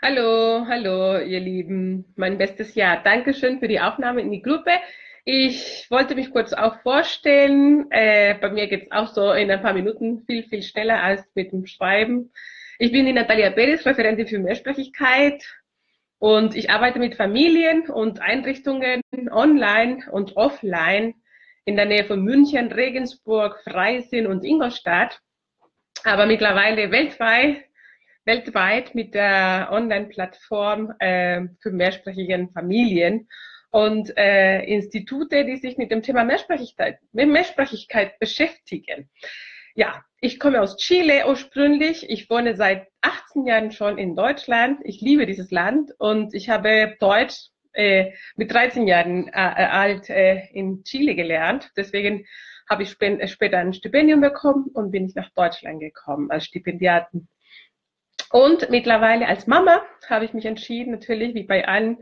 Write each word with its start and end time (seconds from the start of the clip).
Hallo, 0.00 0.64
hallo, 0.68 1.18
ihr 1.18 1.40
Lieben. 1.40 2.04
Mein 2.14 2.38
bestes 2.38 2.76
Jahr. 2.76 3.02
Dankeschön 3.02 3.58
für 3.58 3.66
die 3.66 3.80
Aufnahme 3.80 4.20
in 4.20 4.30
die 4.30 4.42
Gruppe. 4.42 4.70
Ich 5.24 5.88
wollte 5.90 6.14
mich 6.14 6.30
kurz 6.30 6.52
auch 6.52 6.80
vorstellen. 6.82 7.90
Äh, 7.90 8.36
bei 8.40 8.48
mir 8.50 8.68
geht's 8.68 8.92
auch 8.92 9.08
so 9.08 9.32
in 9.32 9.50
ein 9.50 9.60
paar 9.60 9.72
Minuten 9.72 10.20
viel, 10.24 10.44
viel 10.44 10.62
schneller 10.62 11.02
als 11.02 11.24
mit 11.34 11.50
dem 11.50 11.66
Schreiben. 11.66 12.30
Ich 12.78 12.92
bin 12.92 13.06
die 13.06 13.12
Natalia 13.12 13.50
Beres, 13.50 13.84
Referentin 13.84 14.28
für 14.28 14.38
Mehrsprachigkeit. 14.38 15.42
Und 16.20 16.54
ich 16.54 16.70
arbeite 16.70 17.00
mit 17.00 17.16
Familien 17.16 17.90
und 17.90 18.20
Einrichtungen 18.20 19.00
online 19.32 20.08
und 20.12 20.36
offline 20.36 21.14
in 21.64 21.74
der 21.74 21.86
Nähe 21.86 22.04
von 22.04 22.22
München, 22.22 22.70
Regensburg, 22.70 23.58
Freising 23.64 24.28
und 24.28 24.44
Ingolstadt. 24.44 25.18
Aber 26.04 26.26
mittlerweile 26.26 26.92
weltweit 26.92 27.67
weltweit 28.28 28.94
mit 28.94 29.14
der 29.14 29.70
Online-Plattform 29.72 30.92
äh, 30.98 31.46
für 31.60 31.70
mehrsprachige 31.70 32.48
Familien 32.52 33.26
und 33.70 34.14
äh, 34.18 34.62
Institute, 34.64 35.46
die 35.46 35.56
sich 35.56 35.78
mit 35.78 35.90
dem 35.90 36.02
Thema 36.02 36.24
Mehrsprachigkeit, 36.24 36.98
Mehrsprachigkeit 37.12 38.18
beschäftigen. 38.18 39.08
Ja, 39.74 40.04
ich 40.20 40.38
komme 40.38 40.60
aus 40.60 40.76
Chile 40.76 41.26
ursprünglich. 41.26 42.10
Ich 42.10 42.28
wohne 42.28 42.54
seit 42.54 42.88
18 43.00 43.46
Jahren 43.46 43.70
schon 43.72 43.96
in 43.96 44.14
Deutschland. 44.14 44.80
Ich 44.84 45.00
liebe 45.00 45.24
dieses 45.24 45.50
Land 45.50 45.92
und 45.98 46.34
ich 46.34 46.50
habe 46.50 46.96
Deutsch 47.00 47.48
äh, 47.72 48.12
mit 48.36 48.52
13 48.52 48.86
Jahren 48.86 49.28
äh, 49.28 49.30
alt 49.32 50.10
äh, 50.10 50.48
in 50.52 50.84
Chile 50.84 51.14
gelernt. 51.14 51.70
Deswegen 51.78 52.26
habe 52.68 52.82
ich 52.82 52.90
sp 52.92 53.24
später 53.26 53.58
ein 53.58 53.72
Stipendium 53.72 54.20
bekommen 54.20 54.66
und 54.74 54.90
bin 54.90 55.06
ich 55.06 55.14
nach 55.14 55.30
Deutschland 55.30 55.80
gekommen 55.80 56.30
als 56.30 56.44
Stipendiaten. 56.44 57.28
Und 58.30 58.70
mittlerweile 58.70 59.26
als 59.26 59.46
Mama 59.46 59.82
habe 60.08 60.24
ich 60.24 60.34
mich 60.34 60.44
entschieden, 60.44 60.92
natürlich 60.92 61.34
wie 61.34 61.44
bei 61.44 61.66
allen 61.66 61.98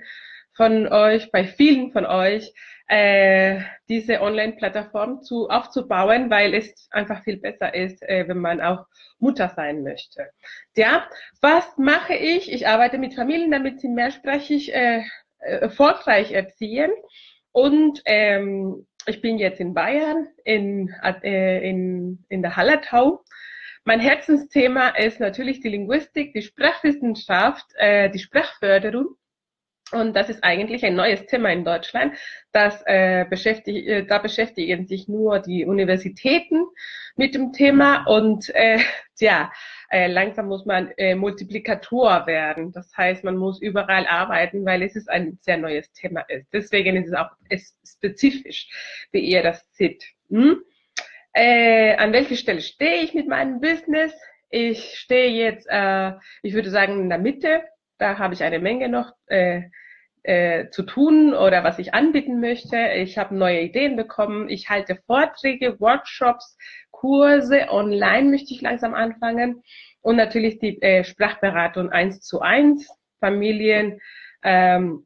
von 0.54 0.88
euch, 0.88 1.30
bei 1.30 1.44
vielen 1.44 1.92
von 1.92 2.06
euch, 2.06 2.52
äh, 2.88 3.60
diese 3.88 4.20
Online-Plattform 4.20 5.22
zu 5.22 5.48
aufzubauen, 5.48 6.30
weil 6.30 6.54
es 6.54 6.88
einfach 6.90 7.22
viel 7.24 7.36
besser 7.38 7.74
ist, 7.74 8.02
äh, 8.02 8.26
wenn 8.28 8.38
man 8.38 8.60
auch 8.60 8.86
Mutter 9.18 9.52
sein 9.54 9.82
möchte. 9.82 10.30
Ja, 10.76 11.08
was 11.40 11.76
mache 11.78 12.14
ich? 12.14 12.52
Ich 12.52 12.66
arbeite 12.66 12.98
mit 12.98 13.14
Familien, 13.14 13.50
damit 13.50 13.80
sie 13.80 13.88
mehrsprachig 13.88 14.74
äh, 14.74 15.02
erfolgreich 15.40 16.32
erziehen. 16.32 16.90
Und 17.52 18.02
ähm, 18.04 18.86
ich 19.06 19.20
bin 19.20 19.38
jetzt 19.38 19.60
in 19.60 19.74
Bayern, 19.74 20.28
in, 20.44 20.94
äh, 21.02 21.68
in, 21.68 22.24
in 22.28 22.42
der 22.42 22.56
Hallertau 22.56 23.22
mein 23.86 24.00
Herzensthema 24.00 24.88
ist 24.88 25.20
natürlich 25.20 25.60
die 25.60 25.68
Linguistik, 25.68 26.32
die 26.32 26.42
Sprachwissenschaft, 26.42 27.66
äh, 27.76 28.10
die 28.10 28.18
Sprachförderung. 28.18 29.16
Und 29.92 30.16
das 30.16 30.28
ist 30.28 30.42
eigentlich 30.42 30.84
ein 30.84 30.96
neues 30.96 31.26
Thema 31.26 31.52
in 31.52 31.64
Deutschland. 31.64 32.16
Das, 32.50 32.82
äh, 32.86 33.24
beschäftigt, 33.30 33.86
äh, 33.86 34.04
da 34.04 34.18
beschäftigen 34.18 34.88
sich 34.88 35.06
nur 35.06 35.38
die 35.38 35.64
Universitäten 35.64 36.66
mit 37.14 37.36
dem 37.36 37.52
Thema 37.52 38.04
und 38.06 38.52
äh, 38.56 38.80
ja, 39.20 39.52
äh, 39.88 40.08
langsam 40.08 40.48
muss 40.48 40.66
man 40.66 40.90
äh, 40.96 41.14
Multiplikator 41.14 42.26
werden. 42.26 42.72
Das 42.72 42.90
heißt, 42.96 43.22
man 43.22 43.36
muss 43.36 43.62
überall 43.62 44.08
arbeiten, 44.08 44.64
weil 44.64 44.82
es 44.82 44.96
ist 44.96 45.08
ein 45.08 45.38
sehr 45.42 45.58
neues 45.58 45.92
Thema 45.92 46.22
ist. 46.22 46.52
Deswegen 46.52 46.96
ist 46.96 47.06
es 47.06 47.14
auch 47.14 47.30
ist 47.48 47.76
spezifisch, 47.86 48.68
wie 49.12 49.20
ihr 49.20 49.44
das 49.44 49.64
seht. 49.76 50.04
Hm? 50.28 50.60
Äh, 51.36 51.96
an 51.96 52.14
welcher 52.14 52.34
Stelle 52.34 52.62
stehe 52.62 53.02
ich 53.02 53.12
mit 53.12 53.28
meinem 53.28 53.60
Business? 53.60 54.18
Ich 54.48 54.98
stehe 54.98 55.28
jetzt, 55.28 55.66
äh, 55.68 56.12
ich 56.42 56.54
würde 56.54 56.70
sagen, 56.70 56.98
in 56.98 57.10
der 57.10 57.18
Mitte. 57.18 57.62
Da 57.98 58.16
habe 58.18 58.32
ich 58.32 58.42
eine 58.42 58.58
Menge 58.58 58.88
noch 58.88 59.12
äh, 59.26 59.64
äh, 60.22 60.70
zu 60.70 60.82
tun 60.82 61.34
oder 61.34 61.62
was 61.62 61.78
ich 61.78 61.92
anbieten 61.92 62.40
möchte. 62.40 62.78
Ich 62.94 63.18
habe 63.18 63.34
neue 63.34 63.60
Ideen 63.60 63.96
bekommen. 63.96 64.48
Ich 64.48 64.70
halte 64.70 64.96
Vorträge, 65.06 65.78
Workshops, 65.78 66.56
Kurse. 66.90 67.68
Online 67.68 68.30
möchte 68.30 68.54
ich 68.54 68.62
langsam 68.62 68.94
anfangen. 68.94 69.62
Und 70.00 70.16
natürlich 70.16 70.58
die 70.58 70.80
äh, 70.80 71.04
Sprachberatung 71.04 71.90
eins 71.90 72.22
zu 72.22 72.40
eins, 72.40 72.88
Familien. 73.20 74.00
Ähm, 74.42 75.04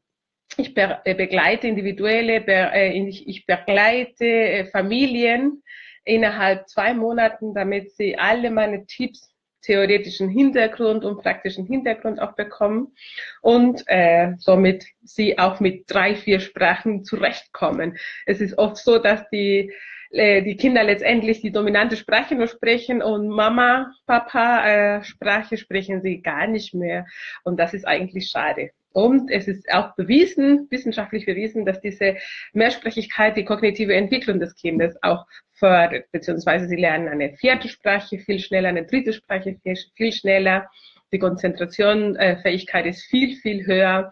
ich 0.55 0.77
äh, 0.77 1.13
begleite 1.13 1.67
individuelle, 1.67 2.45
äh, 2.47 2.97
ich, 2.97 3.27
ich 3.27 3.45
begleite 3.45 4.25
äh, 4.25 4.65
Familien 4.71 5.61
innerhalb 6.03 6.67
zwei 6.67 6.93
Monaten, 6.93 7.53
damit 7.53 7.91
sie 7.91 8.17
alle 8.17 8.51
meine 8.51 8.85
Tipps 8.85 9.31
theoretischen 9.61 10.29
Hintergrund 10.29 11.05
und 11.05 11.21
praktischen 11.21 11.65
Hintergrund 11.65 12.19
auch 12.19 12.33
bekommen 12.33 12.95
und 13.41 13.83
äh, 13.85 14.33
somit 14.39 14.85
sie 15.03 15.37
auch 15.37 15.59
mit 15.59 15.83
drei, 15.87 16.15
vier 16.15 16.39
Sprachen 16.39 17.03
zurechtkommen. 17.03 17.97
Es 18.25 18.41
ist 18.41 18.57
oft 18.57 18.77
so, 18.77 18.97
dass 18.97 19.29
die 19.29 19.71
äh, 20.11 20.41
die 20.41 20.57
Kinder 20.57 20.83
letztendlich 20.83 21.41
die 21.41 21.51
dominante 21.51 21.95
Sprache 21.95 22.35
nur 22.35 22.47
sprechen 22.47 23.01
und 23.01 23.29
Mama, 23.29 23.93
Papa 24.05 24.67
äh, 24.67 25.03
Sprache 25.03 25.57
sprechen 25.57 26.01
sie 26.01 26.21
gar 26.21 26.47
nicht 26.47 26.73
mehr 26.73 27.05
und 27.43 27.59
das 27.59 27.73
ist 27.73 27.87
eigentlich 27.87 28.29
schade. 28.29 28.71
Und 28.93 29.31
es 29.31 29.47
ist 29.47 29.71
auch 29.71 29.95
bewiesen, 29.95 30.67
wissenschaftlich 30.69 31.25
bewiesen, 31.25 31.65
dass 31.65 31.79
diese 31.79 32.17
Mehrsprachigkeit 32.53 33.37
die 33.37 33.45
kognitive 33.45 33.93
Entwicklung 33.95 34.39
des 34.39 34.55
Kindes 34.55 35.01
auch 35.01 35.25
fördert, 35.53 36.11
beziehungsweise 36.11 36.67
sie 36.67 36.75
lernen 36.75 37.07
eine 37.07 37.33
vierte 37.37 37.69
Sprache 37.69 38.19
viel 38.19 38.39
schneller, 38.39 38.69
eine 38.69 38.85
dritte 38.85 39.13
Sprache 39.13 39.57
viel, 39.63 39.77
viel 39.95 40.11
schneller. 40.11 40.69
Die 41.13 41.19
Konzentrationsfähigkeit 41.19 42.85
ist 42.85 43.03
viel, 43.03 43.35
viel 43.35 43.65
höher 43.65 44.11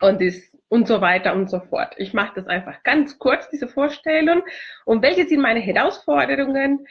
und 0.00 0.20
ist 0.22 0.54
und 0.68 0.88
so 0.88 1.00
weiter 1.00 1.34
und 1.34 1.48
so 1.48 1.60
fort. 1.60 1.94
Ich 1.98 2.14
mache 2.14 2.32
das 2.34 2.46
einfach 2.48 2.82
ganz 2.82 3.18
kurz, 3.18 3.48
diese 3.50 3.68
Vorstellung. 3.68 4.42
Und 4.84 5.02
welche 5.02 5.26
sind 5.26 5.40
meine 5.40 5.60
Herausforderungen? 5.60 6.86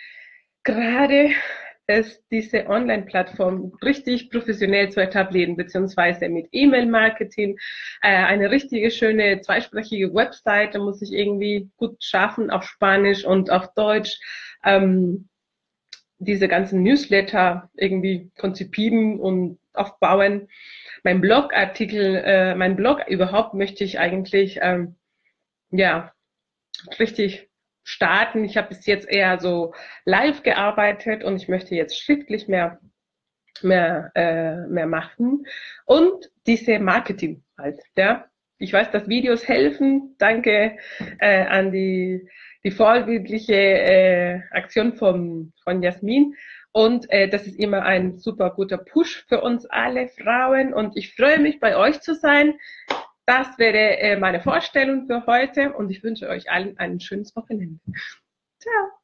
Gerade 0.64 1.32
es, 1.86 2.24
diese 2.32 2.68
Online-Plattform 2.68 3.74
richtig 3.84 4.30
professionell 4.30 4.90
zu 4.90 5.02
etablieren, 5.02 5.56
beziehungsweise 5.56 6.30
mit 6.30 6.48
E-Mail-Marketing, 6.52 7.58
äh, 8.02 8.08
eine 8.08 8.50
richtige 8.52 8.90
schöne 8.92 9.42
zweisprachige 9.42 10.14
Webseite 10.14 10.80
muss 10.80 11.02
ich 11.02 11.12
irgendwie 11.12 11.70
gut 11.78 12.04
schaffen 12.04 12.50
auf 12.50 12.64
Spanisch 12.64 13.26
und 13.26 13.52
auf 13.52 13.74
Deutsch. 13.74 14.20
Ähm, 14.64 15.28
diese 16.20 16.48
ganzen 16.48 16.84
Newsletter 16.84 17.70
irgendwie 17.76 18.32
konzipieren 18.38 19.20
und 19.20 19.60
aufbauen. 19.74 20.48
Mein 21.04 21.20
Blogartikel, 21.22 22.22
äh, 22.26 22.56
mein 22.56 22.76
Blog 22.76 23.06
überhaupt 23.08 23.54
möchte 23.56 23.84
ich 23.84 24.00
eigentlich 24.00 24.60
ähm, 24.62 24.96
ja 25.72 26.14
richtig 27.00 27.50
starten. 27.84 28.44
Ich 28.44 28.58
habe 28.58 28.70
bis 28.70 28.86
jetzt 28.86 29.10
eher 29.10 29.40
so 29.40 29.74
live 30.06 30.44
gearbeitet 30.44 31.24
und 31.24 31.36
ich 31.36 31.48
möchte 31.48 31.76
jetzt 31.76 32.00
schriftlich 32.00 32.48
mehr 32.48 32.80
mehr 33.62 34.12
äh, 34.16 34.68
mehr 34.68 34.88
machen 34.88 35.46
und 35.86 36.32
diese 36.48 36.80
Marketing 36.80 37.44
halt. 37.58 37.82
Ja, 37.96 38.26
ich 38.58 38.74
weiß, 38.74 38.92
dass 38.92 39.08
Videos 39.08 39.48
helfen. 39.48 40.16
Danke 40.18 40.78
äh, 41.20 41.46
an 41.46 41.72
die 41.72 42.28
die 42.64 42.72
vorbildliche 42.72 43.54
äh, 43.54 44.42
Aktion 44.52 44.94
von 44.94 45.54
von 45.64 45.84
Jasmin. 45.84 46.36
Und 46.72 47.08
äh, 47.12 47.30
das 47.30 47.46
ist 47.46 47.60
immer 47.60 47.84
ein 47.84 48.18
super 48.18 48.50
guter 48.50 48.80
Push 48.80 49.26
für 49.28 49.42
uns 49.42 49.68
alle 49.68 50.08
Frauen. 50.08 50.74
Und 50.74 50.98
ich 50.98 51.16
freue 51.16 51.40
mich, 51.40 51.60
bei 51.60 51.78
euch 51.78 52.02
zu 52.02 52.16
sein. 52.16 52.56
Das 53.26 53.58
wäre 53.58 53.98
äh, 54.00 54.18
meine 54.18 54.42
Vorstellung 54.42 55.08
für 55.08 55.26
heute 55.26 55.74
und 55.74 55.90
ich 55.90 56.04
wünsche 56.04 56.28
euch 56.28 56.52
allen 56.52 56.78
ein 56.78 57.00
schönes 57.00 57.36
Wochenende. 57.36 57.80
Ciao. 58.60 59.03